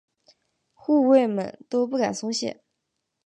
[0.73, 2.63] 护卫们都不敢松懈。